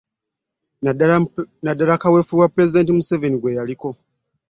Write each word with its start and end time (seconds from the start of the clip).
Naddala 1.63 1.97
mu 1.97 2.01
kaweefube 2.01 2.41
wa 2.41 2.51
Pulezidenti 2.53 2.95
Museveni 2.97 3.37
gwe 3.39 3.55
yaliko 3.57 3.89